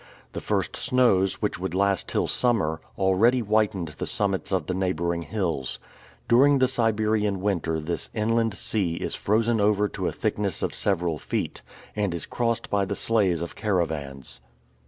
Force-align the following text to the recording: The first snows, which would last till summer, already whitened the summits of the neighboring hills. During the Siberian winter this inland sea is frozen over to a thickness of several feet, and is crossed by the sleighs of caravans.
The 0.31 0.41
first 0.41 0.75
snows, 0.75 1.43
which 1.43 1.59
would 1.59 1.75
last 1.75 2.07
till 2.07 2.25
summer, 2.25 2.81
already 2.97 3.41
whitened 3.41 3.89
the 3.99 4.07
summits 4.07 4.51
of 4.51 4.65
the 4.65 4.73
neighboring 4.73 5.21
hills. 5.21 5.77
During 6.27 6.57
the 6.57 6.67
Siberian 6.67 7.39
winter 7.39 7.79
this 7.79 8.09
inland 8.15 8.55
sea 8.55 8.95
is 8.95 9.13
frozen 9.13 9.61
over 9.61 9.87
to 9.89 10.07
a 10.07 10.11
thickness 10.11 10.63
of 10.63 10.73
several 10.73 11.19
feet, 11.19 11.61
and 11.95 12.15
is 12.15 12.25
crossed 12.25 12.67
by 12.71 12.83
the 12.83 12.95
sleighs 12.95 13.43
of 13.43 13.55
caravans. 13.55 14.41